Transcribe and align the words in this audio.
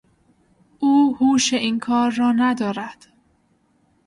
او 0.79 1.15
هوش 1.19 1.53
این 1.53 1.79
کار 1.79 2.11
را 2.11 2.31
ندارد. 2.31 3.07